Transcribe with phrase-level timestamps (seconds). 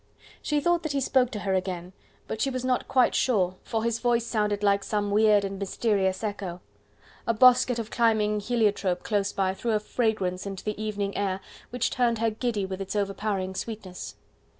[0.41, 1.93] She thought that he spoke to her again,
[2.27, 6.23] but she was not quite sure, for his voice sounded like some weird and mysterious
[6.23, 6.59] echo.
[7.27, 11.91] A bosquet of climbing heliotrope close by threw a fragrance into the evening air, which
[11.91, 14.15] turned her giddy with its overpowering sweetness.